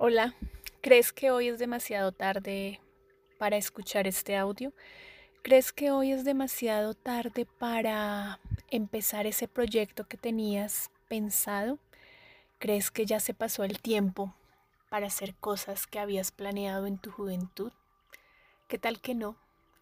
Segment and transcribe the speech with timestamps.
[0.00, 0.32] Hola,
[0.80, 2.80] ¿crees que hoy es demasiado tarde
[3.36, 4.72] para escuchar este audio?
[5.42, 8.38] ¿Crees que hoy es demasiado tarde para
[8.70, 11.80] empezar ese proyecto que tenías pensado?
[12.60, 14.32] ¿Crees que ya se pasó el tiempo
[14.88, 17.72] para hacer cosas que habías planeado en tu juventud?
[18.68, 19.34] ¿Qué tal que no?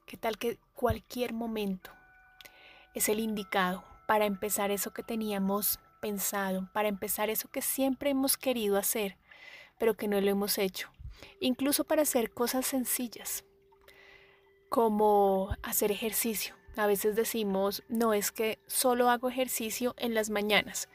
[0.07, 1.91] ¿Qué tal que cualquier momento
[2.95, 8.39] es el indicado para empezar eso que teníamos pensado, para empezar eso que siempre hemos
[8.39, 9.19] querido hacer?
[9.79, 10.91] Pero que no lo hemos hecho.
[11.41, 13.45] Incluso para hacer cosas sencillas,
[14.69, 16.55] como hacer ejercicio.
[16.77, 20.89] A veces decimos, no es que solo hago ejercicio en las mañanas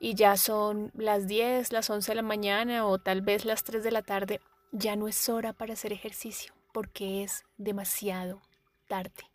[0.00, 3.84] y ya son las 10, las 11 de la mañana o tal vez las 3
[3.84, 4.40] de la tarde.
[4.72, 8.42] Ya no es hora para hacer ejercicio porque es demasiado
[8.88, 9.30] tarde.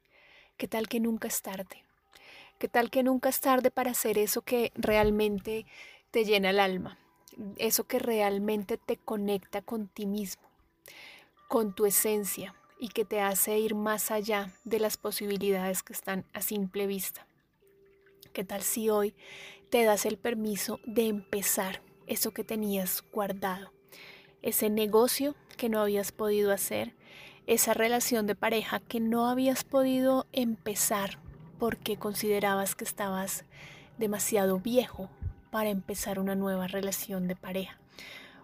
[0.57, 1.85] ¿Qué tal que nunca es tarde?
[2.57, 5.65] ¿Qué tal que nunca es tarde para hacer eso que realmente
[6.11, 6.97] te llena el alma?
[7.57, 10.43] Eso que realmente te conecta con ti mismo,
[11.47, 16.25] con tu esencia y que te hace ir más allá de las posibilidades que están
[16.33, 17.27] a simple vista.
[18.33, 19.15] ¿Qué tal si hoy
[19.69, 23.71] te das el permiso de empezar eso que tenías guardado?
[24.41, 26.95] Ese negocio que no habías podido hacer,
[27.47, 31.19] esa relación de pareja que no habías podido empezar
[31.57, 33.43] porque considerabas que estabas
[33.97, 35.09] demasiado viejo
[35.49, 37.77] para empezar una nueva relación de pareja.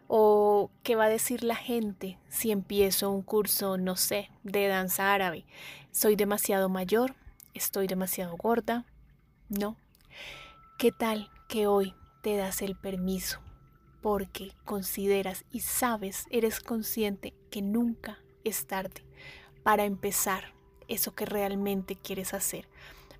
[0.07, 5.13] O qué va a decir la gente si empiezo un curso, no sé, de danza
[5.13, 5.45] árabe.
[5.91, 7.15] Soy demasiado mayor,
[7.53, 8.85] estoy demasiado gorda.
[9.49, 9.77] No.
[10.77, 13.39] ¿Qué tal que hoy te das el permiso?
[14.01, 19.03] Porque consideras y sabes, eres consciente que nunca es tarde
[19.63, 20.53] para empezar
[20.87, 22.67] eso que realmente quieres hacer,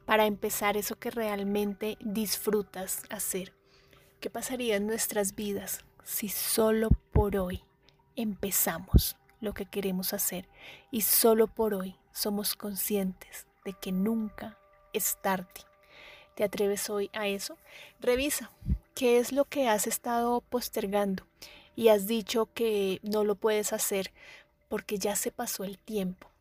[0.06, 3.54] para empezar eso que realmente disfrutas hacer.
[4.20, 7.64] ¿Qué pasaría en nuestras vidas si solo por hoy
[8.16, 10.48] empezamos lo que queremos hacer
[10.90, 14.58] y solo por hoy somos conscientes de que nunca
[14.94, 15.62] es tarde?
[16.36, 17.58] ¿Te atreves hoy a eso?
[18.00, 18.52] Revisa
[18.96, 21.28] qué es lo que has estado postergando
[21.76, 24.12] y has dicho que no lo puedes hacer
[24.70, 26.32] porque ya se pasó el tiempo.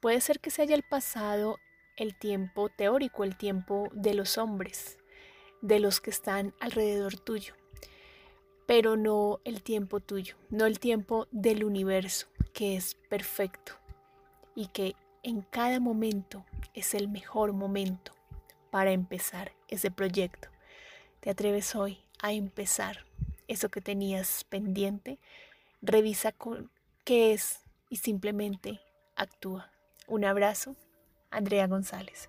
[0.00, 1.58] Puede ser que se haya pasado
[1.96, 4.97] el tiempo teórico, el tiempo de los hombres,
[5.60, 7.54] de los que están alrededor tuyo,
[8.66, 13.72] pero no el tiempo tuyo, no el tiempo del universo, que es perfecto
[14.54, 18.12] y que en cada momento es el mejor momento
[18.70, 20.48] para empezar ese proyecto.
[21.20, 23.04] ¿Te atreves hoy a empezar
[23.48, 25.18] eso que tenías pendiente?
[25.82, 26.70] Revisa con
[27.04, 28.80] qué es y simplemente
[29.16, 29.70] actúa.
[30.06, 30.76] Un abrazo,
[31.30, 32.28] Andrea González.